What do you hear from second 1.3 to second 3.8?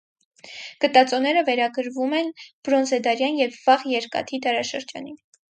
վերագրվում են բրոնզեդարյան և